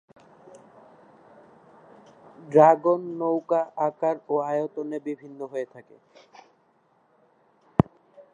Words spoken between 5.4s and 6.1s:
হয়ে থাকে।